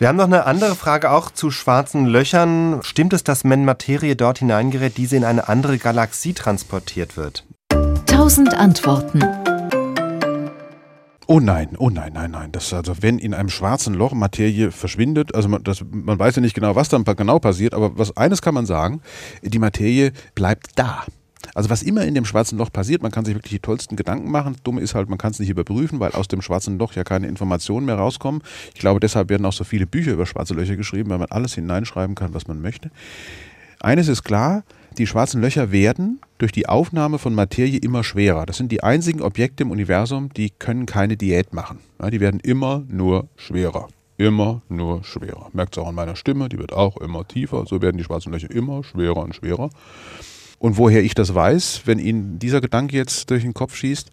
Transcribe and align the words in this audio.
Wir 0.00 0.08
haben 0.08 0.16
noch 0.16 0.24
eine 0.24 0.46
andere 0.46 0.76
Frage 0.76 1.10
auch 1.10 1.30
zu 1.30 1.50
schwarzen 1.50 2.06
Löchern. 2.06 2.80
Stimmt 2.82 3.12
es, 3.12 3.22
dass 3.22 3.44
wenn 3.44 3.66
Materie 3.66 4.16
dort 4.16 4.38
hineingerät, 4.38 4.96
diese 4.96 5.14
in 5.14 5.24
eine 5.24 5.46
andere 5.46 5.76
Galaxie 5.76 6.32
transportiert 6.32 7.18
wird? 7.18 7.44
Tausend 8.06 8.54
Antworten. 8.54 9.22
Oh 11.26 11.38
nein, 11.38 11.76
oh 11.76 11.90
nein, 11.90 12.14
nein, 12.14 12.30
nein. 12.30 12.50
Das 12.50 12.72
also, 12.72 12.94
wenn 13.02 13.18
in 13.18 13.34
einem 13.34 13.50
schwarzen 13.50 13.92
Loch 13.92 14.14
Materie 14.14 14.70
verschwindet, 14.70 15.34
also 15.34 15.50
man, 15.50 15.64
das, 15.64 15.84
man 15.90 16.18
weiß 16.18 16.36
ja 16.36 16.40
nicht 16.40 16.54
genau, 16.54 16.74
was 16.76 16.88
dann 16.88 17.04
genau 17.04 17.38
passiert, 17.38 17.74
aber 17.74 17.98
was 17.98 18.16
eines 18.16 18.40
kann 18.40 18.54
man 18.54 18.64
sagen: 18.64 19.02
Die 19.42 19.58
Materie 19.58 20.12
bleibt 20.34 20.70
da. 20.76 21.04
Also 21.54 21.70
was 21.70 21.82
immer 21.82 22.04
in 22.04 22.14
dem 22.14 22.24
schwarzen 22.24 22.58
Loch 22.58 22.72
passiert, 22.72 23.02
man 23.02 23.10
kann 23.10 23.24
sich 23.24 23.34
wirklich 23.34 23.52
die 23.52 23.60
tollsten 23.60 23.96
Gedanken 23.96 24.30
machen. 24.30 24.56
Dumm 24.64 24.78
ist 24.78 24.94
halt, 24.94 25.08
man 25.08 25.18
kann 25.18 25.32
es 25.32 25.38
nicht 25.38 25.50
überprüfen, 25.50 26.00
weil 26.00 26.12
aus 26.12 26.28
dem 26.28 26.42
schwarzen 26.42 26.78
Loch 26.78 26.92
ja 26.94 27.04
keine 27.04 27.26
Informationen 27.26 27.86
mehr 27.86 27.96
rauskommen. 27.96 28.42
Ich 28.74 28.80
glaube, 28.80 29.00
deshalb 29.00 29.28
werden 29.28 29.44
auch 29.46 29.52
so 29.52 29.64
viele 29.64 29.86
Bücher 29.86 30.12
über 30.12 30.26
schwarze 30.26 30.54
Löcher 30.54 30.76
geschrieben, 30.76 31.10
weil 31.10 31.18
man 31.18 31.30
alles 31.30 31.54
hineinschreiben 31.54 32.14
kann, 32.14 32.34
was 32.34 32.46
man 32.46 32.60
möchte. 32.60 32.90
Eines 33.80 34.08
ist 34.08 34.24
klar, 34.24 34.62
die 34.98 35.06
schwarzen 35.06 35.40
Löcher 35.40 35.72
werden 35.72 36.20
durch 36.38 36.52
die 36.52 36.68
Aufnahme 36.68 37.18
von 37.18 37.34
Materie 37.34 37.78
immer 37.78 38.04
schwerer. 38.04 38.44
Das 38.44 38.58
sind 38.58 38.70
die 38.72 38.82
einzigen 38.82 39.22
Objekte 39.22 39.62
im 39.62 39.70
Universum, 39.70 40.30
die 40.34 40.50
können 40.50 40.84
keine 40.84 41.16
Diät 41.16 41.54
machen. 41.54 41.78
Ja, 42.00 42.10
die 42.10 42.20
werden 42.20 42.40
immer 42.40 42.82
nur 42.88 43.28
schwerer. 43.36 43.88
Immer 44.18 44.60
nur 44.68 45.02
schwerer. 45.02 45.48
Merkt 45.54 45.76
es 45.76 45.82
auch 45.82 45.88
an 45.88 45.94
meiner 45.94 46.14
Stimme, 46.14 46.50
die 46.50 46.58
wird 46.58 46.74
auch 46.74 46.98
immer 46.98 47.26
tiefer. 47.26 47.64
So 47.66 47.80
werden 47.80 47.96
die 47.96 48.04
schwarzen 48.04 48.32
Löcher 48.32 48.50
immer 48.50 48.84
schwerer 48.84 49.22
und 49.22 49.34
schwerer. 49.34 49.70
Und 50.60 50.76
woher 50.76 51.02
ich 51.02 51.14
das 51.14 51.34
weiß, 51.34 51.82
wenn 51.86 51.98
Ihnen 51.98 52.38
dieser 52.38 52.60
Gedanke 52.60 52.94
jetzt 52.94 53.30
durch 53.30 53.42
den 53.42 53.54
Kopf 53.54 53.74
schießt, 53.74 54.10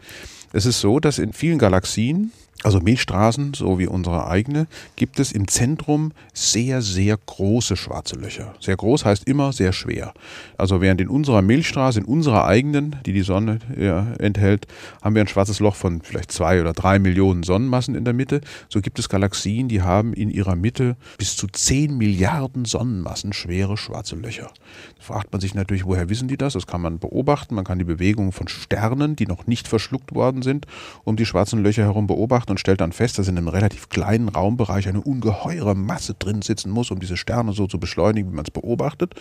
es 0.54 0.66
ist 0.66 0.80
so, 0.80 1.02
dass 1.02 1.20
in 1.20 1.34
vielen 1.34 1.60
Galaxien 1.60 2.32
also 2.64 2.80
Milchstraßen, 2.80 3.54
so 3.54 3.78
wie 3.78 3.88
unsere 3.88 4.28
eigene, 4.28 4.68
gibt 4.96 5.20
es 5.20 5.32
im 5.32 5.48
Zentrum 5.48 6.12
sehr, 6.34 6.82
sehr 6.82 7.18
große 7.18 7.78
schwarze 7.78 8.16
Löcher. 8.16 8.56
Sehr 8.60 8.76
groß 8.76 9.06
heißt 9.06 9.28
immer 9.28 9.54
sehr 9.54 9.74
schwer. 9.74 10.14
Also 10.58 10.82
während 10.82 11.00
in 11.00 11.08
unserer 11.08 11.42
Milchstraße, 11.44 12.00
in 12.00 12.06
unserer 12.06 12.46
eigenen, 12.46 12.96
die 13.06 13.14
die 13.14 13.22
Sonne 13.22 13.60
ja, 13.80 14.08
enthält, 14.20 14.66
haben 15.04 15.14
wir 15.14 15.22
ein 15.22 15.28
schwarzes 15.28 15.60
Loch 15.60 15.76
von 15.76 16.02
vielleicht 16.02 16.32
zwei 16.32 16.60
oder 16.60 16.74
drei 16.74 16.98
Millionen 16.98 17.44
Sonnenmassen 17.44 17.94
in 17.94 18.06
der 18.06 18.14
Mitte. 18.14 18.42
So 18.70 18.82
gibt 18.82 18.98
es 18.98 19.08
Galaxien, 19.08 19.68
die 19.68 19.84
haben 19.84 20.14
in 20.14 20.32
ihrer 20.32 20.56
Mitte 20.56 20.96
bis 21.20 21.36
zu 21.38 21.48
zehn 21.48 21.98
Milliarden 21.98 22.66
Sonnenmassen 22.66 23.34
schwere 23.34 23.78
schwarze 23.78 24.16
Löcher. 24.16 24.52
Da 24.98 25.04
fragt 25.04 25.32
man 25.32 25.42
sich 25.42 25.54
natürlich, 25.54 25.86
woher 25.86 26.10
wissen 26.10 26.28
die 26.28 26.38
das? 26.38 26.54
Das 26.54 26.66
kann 26.66 26.82
man 26.82 26.98
beobachten. 26.98 27.54
Man 27.54 27.66
kann 27.66 27.78
die 27.78 27.86
Bewegungen 27.86 28.32
von 28.32 28.48
Sternen, 28.48 29.16
die 29.16 29.28
noch 29.28 29.46
nicht 29.46 29.68
verschluckt 29.68 30.16
worden 30.16 30.42
sind, 30.42 30.66
um 31.04 31.18
die 31.18 31.26
schwarzen 31.26 31.62
Löcher 31.62 31.84
herum 31.84 32.08
beobachten 32.08 32.47
beobachten 32.48 32.52
und 32.52 32.60
stellt 32.60 32.82
dann 32.82 32.92
fest, 32.92 33.18
dass 33.18 33.28
in 33.28 33.38
einem 33.38 33.48
relativ 33.48 33.90
kleinen 33.90 34.30
Raumbereich 34.30 34.88
eine 34.88 35.02
ungeheure 35.02 35.76
Masse 35.76 36.16
drin 36.18 36.42
sitzen 36.42 36.72
muss, 36.72 36.92
um 36.92 37.00
diese 37.00 37.18
Sterne 37.18 37.54
so 37.54 37.68
zu 37.68 37.80
beschleunigen, 37.80 38.32
wie 38.32 38.36
man 38.36 38.46
es 38.46 38.52
beobachtet. 38.52 39.14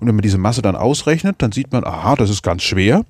Und 0.00 0.06
wenn 0.06 0.14
man 0.14 0.22
diese 0.22 0.38
Masse 0.38 0.62
dann 0.62 0.76
ausrechnet, 0.76 1.36
dann 1.38 1.52
sieht 1.52 1.72
man, 1.72 1.84
aha, 1.84 2.16
das 2.16 2.30
ist 2.30 2.42
ganz 2.42 2.62
schwer. 2.62 3.04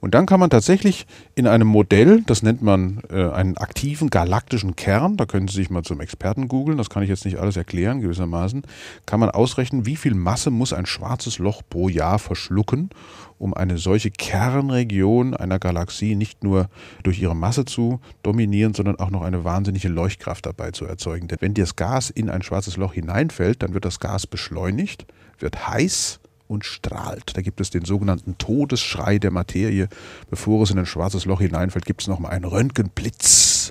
Und 0.00 0.14
dann 0.14 0.26
kann 0.26 0.40
man 0.40 0.50
tatsächlich 0.50 1.06
in 1.34 1.46
einem 1.46 1.66
Modell, 1.66 2.22
das 2.26 2.42
nennt 2.42 2.62
man 2.62 3.02
äh, 3.10 3.30
einen 3.30 3.56
aktiven 3.56 4.10
galaktischen 4.10 4.76
Kern, 4.76 5.16
da 5.16 5.26
können 5.26 5.48
Sie 5.48 5.56
sich 5.56 5.70
mal 5.70 5.82
zum 5.82 6.00
Experten 6.00 6.48
googeln, 6.48 6.78
das 6.78 6.90
kann 6.90 7.02
ich 7.02 7.08
jetzt 7.08 7.24
nicht 7.24 7.38
alles 7.38 7.56
erklären 7.56 8.00
gewissermaßen, 8.00 8.62
kann 9.06 9.20
man 9.20 9.30
ausrechnen, 9.30 9.86
wie 9.86 9.96
viel 9.96 10.14
Masse 10.14 10.50
muss 10.50 10.72
ein 10.72 10.86
schwarzes 10.86 11.38
Loch 11.38 11.62
pro 11.68 11.88
Jahr 11.88 12.18
verschlucken, 12.18 12.90
um 13.38 13.54
eine 13.54 13.78
solche 13.78 14.10
Kernregion 14.10 15.34
einer 15.34 15.58
Galaxie 15.58 16.14
nicht 16.14 16.42
nur 16.42 16.68
durch 17.02 17.20
ihre 17.20 17.36
Masse 17.36 17.64
zu 17.64 18.00
dominieren, 18.22 18.74
sondern 18.74 18.98
auch 18.98 19.10
noch 19.10 19.22
eine 19.22 19.44
wahnsinnige 19.44 19.88
Leuchtkraft 19.88 20.46
dabei 20.46 20.70
zu 20.70 20.84
erzeugen. 20.84 21.28
Denn 21.28 21.38
wenn 21.40 21.54
das 21.54 21.76
Gas 21.76 22.10
in 22.10 22.30
ein 22.30 22.42
schwarzes 22.42 22.76
Loch 22.76 22.94
hineinfällt, 22.94 23.62
dann 23.62 23.74
wird 23.74 23.84
das 23.84 24.00
Gas 24.00 24.26
beschleunigt, 24.26 25.06
wird 25.38 25.68
heiß 25.68 26.20
und 26.48 26.64
strahlt. 26.64 27.36
Da 27.36 27.42
gibt 27.42 27.60
es 27.60 27.70
den 27.70 27.84
sogenannten 27.84 28.38
Todesschrei 28.38 29.18
der 29.18 29.30
Materie. 29.30 29.88
Bevor 30.30 30.62
es 30.62 30.70
in 30.70 30.78
ein 30.78 30.86
schwarzes 30.86 31.24
Loch 31.24 31.40
hineinfällt, 31.40 31.84
gibt 31.86 32.02
es 32.02 32.08
nochmal 32.08 32.32
einen 32.32 32.44
Röntgenblitz 32.44 33.65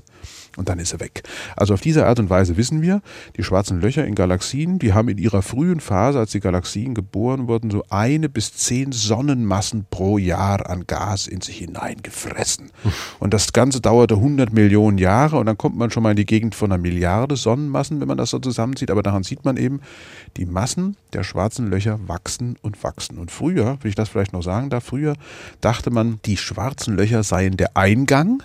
und 0.57 0.69
dann 0.69 0.79
ist 0.79 0.93
er 0.93 0.99
weg. 0.99 1.23
Also 1.55 1.73
auf 1.73 1.81
diese 1.81 2.05
Art 2.05 2.19
und 2.19 2.29
Weise 2.29 2.57
wissen 2.57 2.81
wir, 2.81 3.01
die 3.37 3.43
schwarzen 3.43 3.81
Löcher 3.81 4.05
in 4.05 4.15
Galaxien, 4.15 4.79
die 4.79 4.93
haben 4.93 5.09
in 5.09 5.17
ihrer 5.17 5.41
frühen 5.41 5.79
Phase, 5.79 6.19
als 6.19 6.31
die 6.31 6.39
Galaxien 6.39 6.93
geboren 6.93 7.47
wurden, 7.47 7.71
so 7.71 7.83
eine 7.89 8.29
bis 8.29 8.53
zehn 8.53 8.91
Sonnenmassen 8.91 9.85
pro 9.89 10.17
Jahr 10.17 10.69
an 10.69 10.87
Gas 10.87 11.27
in 11.27 11.41
sich 11.41 11.57
hineingefressen. 11.57 12.71
Und 13.19 13.33
das 13.33 13.53
Ganze 13.53 13.81
dauerte 13.81 14.15
100 14.15 14.53
Millionen 14.53 14.97
Jahre 14.97 15.37
und 15.37 15.45
dann 15.45 15.57
kommt 15.57 15.77
man 15.77 15.91
schon 15.91 16.03
mal 16.03 16.11
in 16.11 16.17
die 16.17 16.25
Gegend 16.25 16.55
von 16.55 16.71
einer 16.71 16.81
Milliarde 16.81 17.35
Sonnenmassen, 17.35 17.99
wenn 17.99 18.07
man 18.07 18.17
das 18.17 18.29
so 18.29 18.39
zusammenzieht. 18.39 18.91
Aber 18.91 19.03
daran 19.03 19.23
sieht 19.23 19.45
man 19.45 19.57
eben, 19.57 19.81
die 20.37 20.45
Massen 20.45 20.97
der 21.13 21.23
schwarzen 21.23 21.69
Löcher 21.69 21.99
wachsen 22.07 22.57
und 22.61 22.83
wachsen. 22.83 23.17
Und 23.17 23.31
früher, 23.31 23.77
will 23.81 23.89
ich 23.89 23.95
das 23.95 24.09
vielleicht 24.09 24.33
noch 24.33 24.43
sagen 24.43 24.69
darf, 24.69 24.85
früher 24.85 25.15
dachte 25.61 25.91
man, 25.91 26.19
die 26.25 26.37
schwarzen 26.37 26.95
Löcher 26.95 27.23
seien 27.23 27.57
der 27.57 27.75
Eingang 27.75 28.43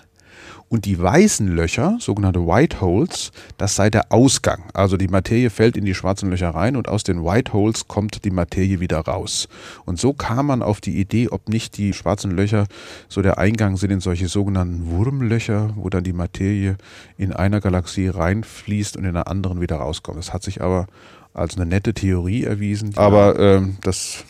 und 0.69 0.85
die 0.85 0.99
weißen 0.99 1.47
Löcher, 1.47 1.97
sogenannte 1.99 2.47
White 2.47 2.79
Holes, 2.81 3.31
das 3.57 3.75
sei 3.75 3.89
der 3.89 4.11
Ausgang. 4.11 4.63
Also 4.73 4.97
die 4.97 5.07
Materie 5.07 5.49
fällt 5.49 5.75
in 5.75 5.85
die 5.85 5.93
schwarzen 5.93 6.29
Löcher 6.29 6.51
rein 6.51 6.75
und 6.75 6.87
aus 6.87 7.03
den 7.03 7.23
White 7.23 7.53
Holes 7.53 7.87
kommt 7.87 8.23
die 8.23 8.31
Materie 8.31 8.79
wieder 8.79 8.99
raus. 8.99 9.47
Und 9.85 9.99
so 9.99 10.13
kam 10.13 10.47
man 10.47 10.61
auf 10.61 10.79
die 10.79 10.99
Idee, 10.99 11.27
ob 11.29 11.49
nicht 11.49 11.77
die 11.77 11.93
schwarzen 11.93 12.31
Löcher 12.31 12.67
so 13.09 13.21
der 13.21 13.37
Eingang 13.37 13.77
sind 13.77 13.91
in 13.91 13.99
solche 13.99 14.27
sogenannten 14.27 14.89
Wurmlöcher, 14.89 15.73
wo 15.75 15.89
dann 15.89 16.03
die 16.03 16.13
Materie 16.13 16.77
in 17.17 17.33
einer 17.33 17.59
Galaxie 17.59 18.07
reinfließt 18.07 18.95
und 18.97 19.03
in 19.03 19.09
einer 19.09 19.27
anderen 19.27 19.61
wieder 19.61 19.77
rauskommt. 19.77 20.17
Das 20.17 20.33
hat 20.33 20.43
sich 20.43 20.61
aber 20.61 20.87
als 21.33 21.55
eine 21.55 21.65
nette 21.65 21.93
Theorie 21.93 22.43
erwiesen, 22.43 22.93
aber 22.97 23.39
ähm, 23.39 23.77
das 23.81 24.23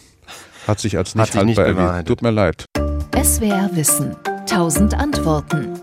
hat 0.67 0.79
sich 0.79 0.97
als 0.97 1.15
nicht 1.15 1.35
hat 1.35 1.45
haltbar 1.45 1.65
erwiesen. 1.65 2.05
Tut 2.05 2.21
mir 2.21 2.31
leid. 2.31 2.65
SWR 3.15 3.69
Wissen. 3.73 4.15
Tausend 4.45 4.93
Antworten. 4.93 5.79